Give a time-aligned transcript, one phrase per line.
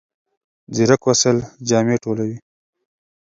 [0.75, 2.37] ځیرک وسایل جامې ټولوي.